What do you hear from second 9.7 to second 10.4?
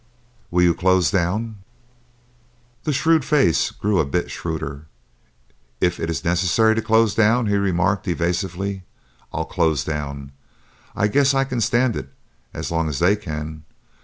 down.